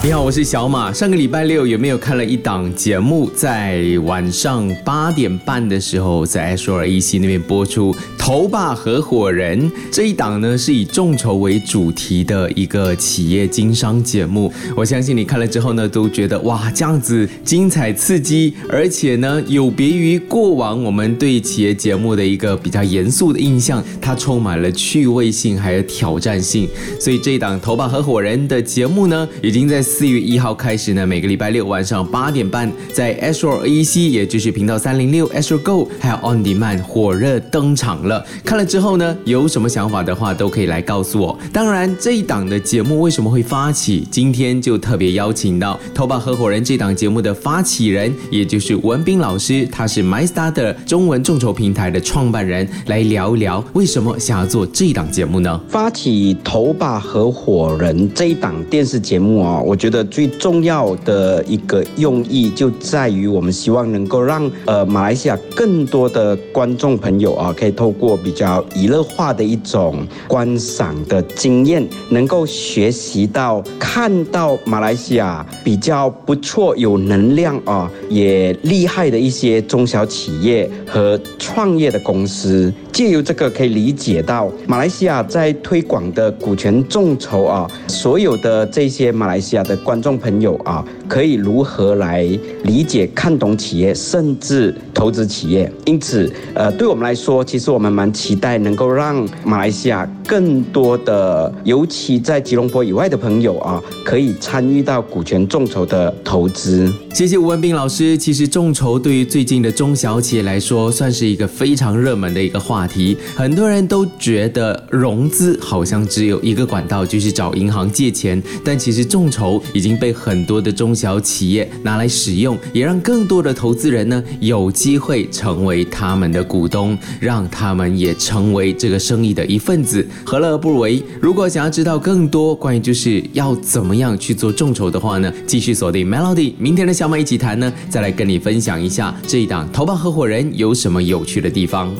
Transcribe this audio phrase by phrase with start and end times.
[0.00, 0.92] 你好，我是小马。
[0.92, 3.28] 上个礼拜六有没有看了一档节目？
[3.34, 14.52] 在晚上八点半的时候，在 S R E C 那边播出《头把合伙人》这一档呢，是以众筹为主题的一个企业经商节目。
[14.76, 26.68] 我相信你看了之后呢，都觉得哇，这样子精彩刺激，而且呢，有别于过往我们对企业节目的一个比较严肃的印象，它充满了趣味性还有挑战性。
[27.00, 29.84] 所以这一档《头把合伙人》的节目呢，已经在。
[29.88, 38.22] 四月一号开始呢，每个礼拜六晚上八点半，在 Astro AEC，也就是频道三零六 Astro Go，还有 On Demand 火热登场了。
[38.44, 41.36] 看了之后呢，有什么想法的话，都可以来告诉我。
[41.54, 44.06] 当然，这一档的节目为什么会发起？
[44.10, 55.58] 今天就特别邀请到头把合伙人这档节目的发起人，也就是文斌老师，他是 MyStarter 中文众筹平台的创办人，来聊一聊为什么想要做这档节目呢？
[55.66, 59.77] 发起头把合伙人这一档电视节目啊，我。
[59.78, 82.72] 觉得最重要的一个用意就在于，我们希望能够让呃马来西亚更多的观众朋友啊，可以透过比较娱乐化的一种观赏的经验，能够学习到看到马来西亚比较不错、有能量啊，也厉害的一些中小企业和创业的公司。
[82.92, 92.24] 借由这个可以理解到，马来西亚在推广的股权众筹啊，所有的这些马来西亚的观众朋友啊，可以如何来
[92.64, 95.72] 理解、看懂企业，甚至投资企业。
[95.86, 106.92] 因此，呃，对我们来说，其实我们蛮期待能够让马来西亚更多的，尤其在吉隆坡以外的朋友啊，可以参与到股权众筹的投资。
[107.14, 108.18] 谢谢吴文斌老师。
[108.18, 112.86] 其实众筹对于最近的中小企业来说，算是一个非常热门的一个话。
[112.88, 118.42] 题很多人都觉得融资好像只有一个管道，就是找银行借钱。
[118.64, 131.00] 但其实众筹已经被很多的中小企业拿来使用，也让更多的投资人呢有机会成为他们的股东，让他们也成为这个生意的一份子，何乐而不为？
[131.20, 141.94] 如果想要知道更多关于就是要怎么样去做众筹的话呢，继续锁定 Melody，明天的小马一起谈呢，再来跟你分享一下这一档投保合伙人有什么有趣的地方。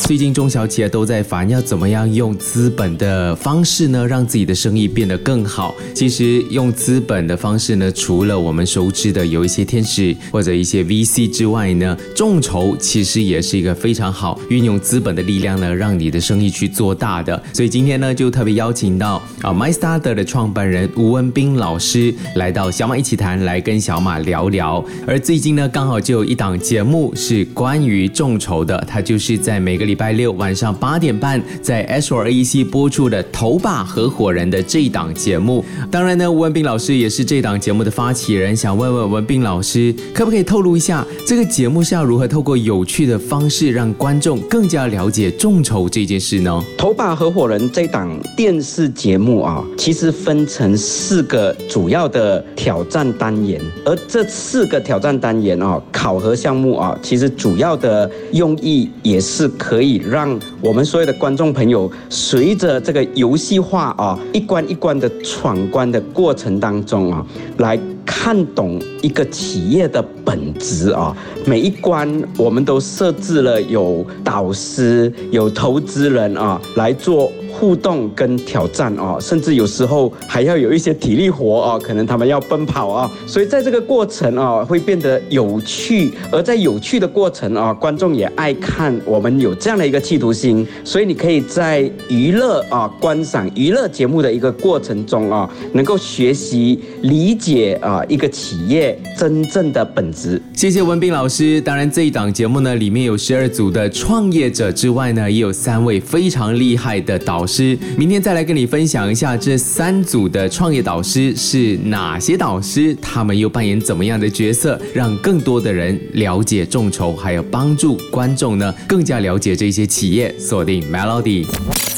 [0.00, 5.72] 最近中小企业都在烦，要怎么样用资本的方式呢，让自己的生意变得更好？
[5.94, 17.42] 其实用资本的方式呢，除了我们熟知的有一些天使或者一些 VC 之外呢，众筹其实也是一个非常好运用资本的力量呢，让你的生意去做大的。
[17.52, 24.84] 所以今天呢，就特别邀请到啊 MyStarter 的创办人吴文斌老师来到小马一起谈，来跟小马聊聊。
[25.06, 30.10] 而最近呢，刚好就有一档节目是关于众筹的，它就是在每个礼拜。
[30.10, 35.64] 六晚上八点半，在 S R A C 播出的《头把合伙人》的这一档节目。
[35.90, 38.54] 当然呢，吴文斌老师也是这档节目的发起人。
[38.54, 46.62] 想问问文斌老师，可不可以透露一下，这个节目是要如何透过有趣的方式，让观众更加了解众筹这件事呢？
[46.78, 60.02] 《头把合伙人》这档电视节目啊，其实分成四个主要的挑战单元，而这四个挑战单元啊，考核项目啊，其实主要的用意也是可以。
[60.10, 67.24] 让我们所有的观众朋友，随着这个游戏化啊，一关一关的闯关的过程当中啊，
[67.58, 67.78] 来
[68.10, 71.16] 看懂一个企业的本质啊。
[71.46, 77.30] 每一关我们都设置了有导师、有投资人啊来做。
[77.60, 86.10] 互动跟挑战啊，甚至有时候还要有一些体力活啊，可能他们要奔跑啊，所以在这个过程啊，会变得有趣。
[86.32, 88.98] 而在有趣的过程啊，观众也爱看。
[89.04, 100.40] 我们有这样的一个企图心，所以你可以在娱乐啊、观赏娱乐节目的一个过程中啊，能够学习理解啊一个企业真正的本质。
[100.54, 101.60] 谢谢文斌老师。
[101.60, 107.46] 当然，这一档节目呢，里面有十二组的创业者之外呢，也有三位非常厉害的导。
[107.50, 120.32] 师，明天再来跟你分享一下这三组的创业导师是哪些导师，他们又扮演怎么样的角色，让更多的人了解众筹，还有帮助观众呢更加了解这些企业。
[120.38, 121.44] 锁定 Melody。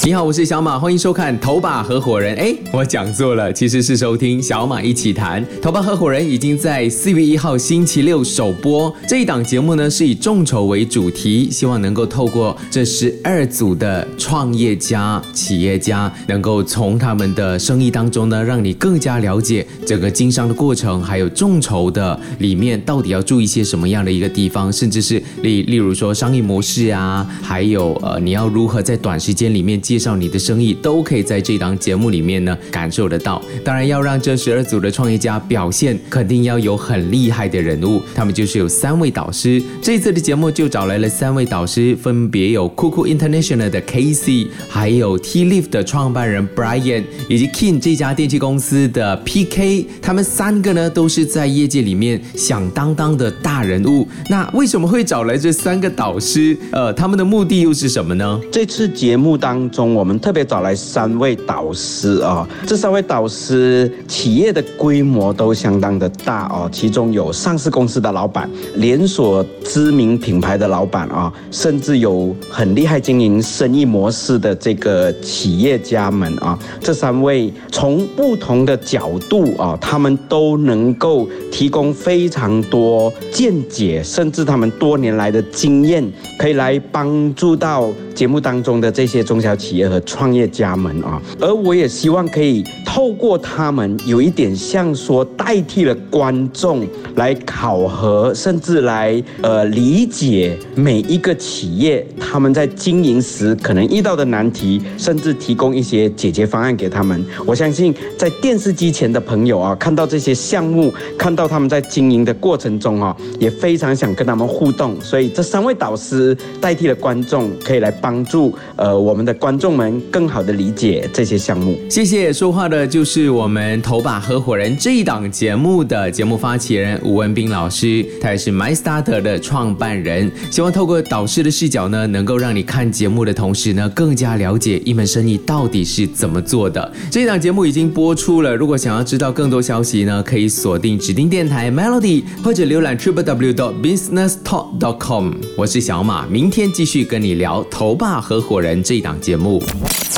[0.04, 2.34] 你好，我是小马，欢迎收看《头把合伙人》。
[2.38, 5.44] 哎，我讲错了，其实是收听小马一起谈。
[5.60, 8.92] 《头把合伙人》已经在四月一号星期六首播。
[9.06, 15.22] 这一档节目呢，是以众筹为主题，希望能够透过这十二组的创业家。
[15.42, 33.42] 企业家，能够从他们的生意当中呢，让你更加了解整个经商的过程，还有众筹的里面到底要注意些什么样的一个地方，甚至是例例如说商业模式啊，还有呃你要如何在短时间里面介绍你的生意，都可以在这档节目里面呢感受得到。
[33.64, 39.60] 当然要让这十二组的创业家表现，肯定要有很厉害的人物，他们就是有三位导师。
[39.82, 49.86] 这次的节目就找来了三位导师，分别有酷酷 International 的 Casey，还有 T Live 的创办人 Brian，以及 King 这家电器公司的 PK。
[50.00, 54.06] 他们三个呢都是在业界里面响当当的大人物。
[54.28, 56.56] 那为什么会找来这三个导师？
[56.72, 58.40] 呃，他们的目的又是什么呢？
[58.50, 86.04] 这次节目当中，我们特别找来三位导师啊，这三位导师企业的规模都相当的大哦，其中有上市公司的老板，连锁知名品牌的老板啊，甚至有很厉害经营生意模式的这个企业家们啊，这三位从不同的角度啊，他们都能够提供非常多见解，甚至他们多年来的经验，
[86.38, 91.20] 可以来帮助到节目当中的这些中小企业和创业家们啊。
[91.40, 96.86] 而我也希望可以透过他们，有一点像说代替了观众
[97.16, 107.24] 来考核，甚至来呃理解每一个企业他们在经营时可能遇到的难题，甚至提供一些解决方案给他们。
[107.44, 114.94] 我相信在电视机前的朋友啊，看到这些项目，看到他们在经营的过程中啊，也非常想跟他们互动。
[115.00, 121.76] 所以这三位导师代替了观众，可以来帮助呃我们的观众们更好的理解这些项目。
[121.90, 130.30] 谢谢，说话的就是我们头把合伙人这一档节目的节目发起人吴文斌老师，他也是 MyStarter 的创办人。
[130.50, 136.92] 希望透过导师的视角呢，能够让你看节目的同时呢，更加了解一门生意到底是怎么做的。
[137.10, 145.32] 这档节目已经播出了，如果想要知道更多消息呢，可以锁定指定电台 Melody，或者浏览 triple w dot business talk dot com。
[145.56, 149.62] 我是小马，明天继续跟你聊头把合伙人这一档节目。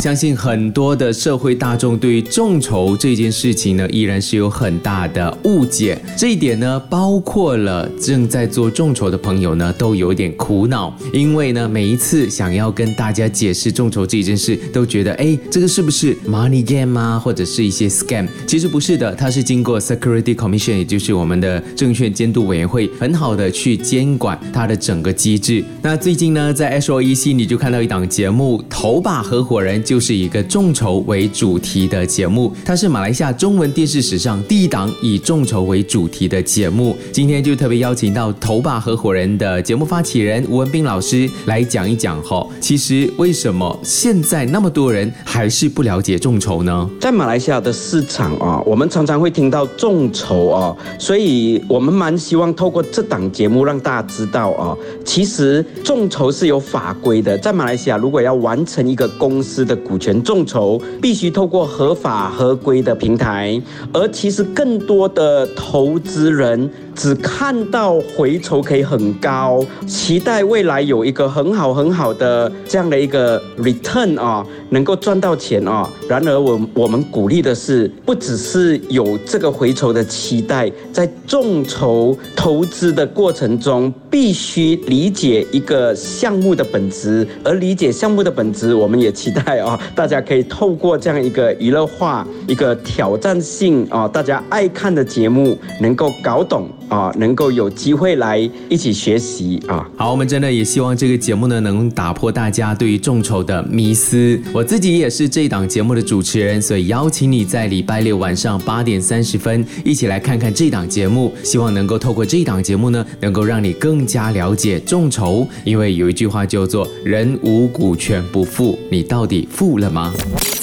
[0.03, 5.99] 相信很多的社会大众对于众筹这件事情呢，依然是有很大的误解。
[6.19, 18.29] 这一点呢，包括了正在做众筹的朋友呢，都有点苦恼，因为呢，每一次想要跟大家解释众筹这件事，都觉得哎，这个是不是 money game 啊，或者是一些 scam？
[18.47, 25.65] 其实不是的，它是经过 Security Commission，也就是我们的证券监督委员会，很好的去监管它的整个机制。
[25.83, 30.05] 那最近呢，在 SOEC 你就看到一档节目《头把合伙人》就。
[30.05, 36.95] 是一个众筹为主题的节目，它是马来西亚中文电视史上第一档以众筹为主题的节目。
[37.11, 42.47] 今天就特别邀请到头把合伙人的节目发起人吴文斌老师来讲一讲哈。
[42.61, 46.89] 其实为什么现在那么多人还是不了解众筹呢？
[47.01, 57.37] 在马来西亚的市场啊，我们常常会听到众筹啊，所以我们蛮希望透过这档节目让大家知道啊，其实众筹是有法规的。
[57.39, 63.61] 在马来西亚，如果要完成一个公司的股权众筹必须透过合法合规的平台，
[63.93, 75.89] 而其实更多的投资人只看到回酬可以很高，期待未来有一个很好很好的这样的一个 return 啊，能够赚到钱啊。
[76.09, 89.79] 然而我我们鼓励的是，不只是有这个回酬的期待，在众筹投资的过程中，必须理解一个项目的本质，而理解项目的本质，我们也期待啊。
[89.95, 99.85] 大家可以透过这样一个娱乐化、一个挑战性啊，大家爱看的节目，能够搞懂啊，能够有机会来一起学习啊。
[99.97, 104.41] 好，我们真的也希望这个节目呢，能打破大家对于众筹的迷思。
[104.53, 111.33] 我自己也是这档节目的主持人，所以邀请你在礼拜六晚上八点三十分一起来看看这档节目。
[111.43, 115.45] 希望能够透过这档节目呢，能够让你更加了解众筹。
[115.65, 119.79] 因为有一句话叫做“人无股权不富”，你到底富？
[119.79, 120.15] 了吗？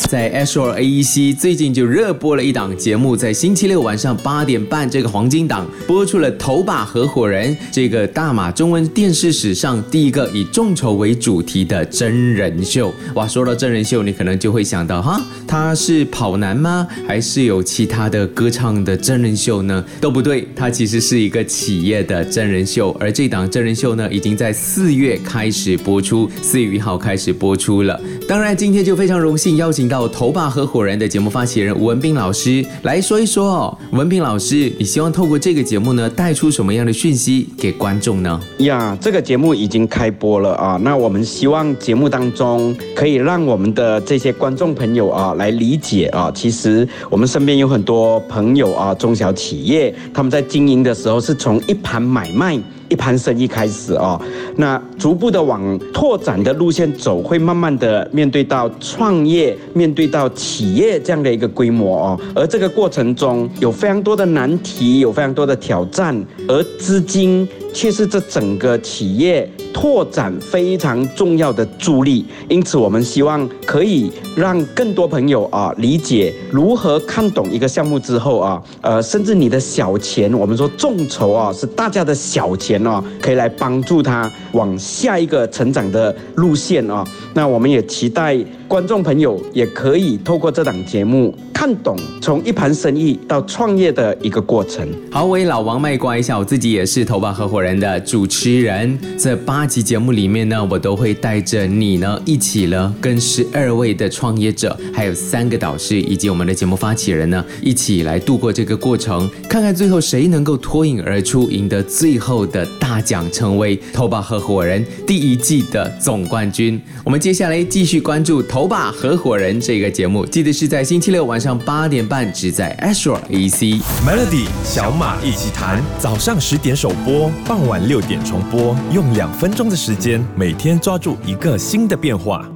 [0.08, 12.94] 在 s r AEC 最近就热播了一档节目，在星期六晚上八点半这个黄金档播出了《头把合伙人》这个大马中文电视史上第一个以众筹为主题的真人秀。
[13.16, 16.88] 哇，说到真人秀，你可能就会想到哈，他是跑男吗？
[17.08, 19.84] 还是有其他的歌唱的真人秀呢？
[20.00, 22.96] 都不对，它其实是一个企业的真人秀。
[23.00, 28.00] 而这档真人秀呢，已经在四月开始播出，四月一号开始播出了。
[28.28, 30.12] 当然，今天就非常荣幸邀请到。
[30.12, 36.00] 头把合伙人的节目发起人吴文斌老师来说一说哦，文斌老师，你希望透过这个节目呢？
[36.10, 38.41] 带出什么样的讯息给观众呢？
[38.60, 52.60] 呀，这个节目已经开播了啊，那我们希望节目当中可以让我们的这些观众朋友啊来理解啊，其实我们身边有很多朋友啊，中小企业他们在经营的时候是从一盘买卖。
[52.92, 54.22] 一盘生意开始哦，
[54.58, 66.14] 那逐步的往拓展的路线走，会慢慢的面对到创业，面对到企业这样的一个规模哦，而这个过程中有非常多的难题，有非常多的挑战，
[66.50, 67.48] 而资金。
[67.74, 87.04] 却是这整个企业拓展非常重要的助力，因此我们希望可以让更多朋友啊理解如何看懂一个项目之后啊，呃，甚至你的小钱，我们说众筹啊是大家的小钱哦，可以来帮助他往下一个成长的路线啊。
[87.34, 88.38] 那我们也期待
[88.68, 94.89] 观众朋友也可以透过这档节目看懂从一盘生意到创业的一个过程。
[95.12, 98.98] 好，我为老王卖瓜一下，我自己也是头把合伙人的主持人。
[99.15, 116.82] 这八集节目里面呢，我都会带着你呢一起呢，跟十二位的创业者，还有三个导师以及我们的节目发起人呢，一起来度过这个过程，看看最后谁能够脱颖而出，赢得最后的大奖，成为头把合伙人第一季的总冠军。
[117.06, 117.22] 我们。
[117.22, 132.50] 接下来继续关注《头把合伙人》这个节目，记得是在星期六晚上上八点半，只在 Astro AC Melody 小马一起谈，早上十点首播，傍晚六点重播，用两分钟的时间，每天抓住一个新的变化。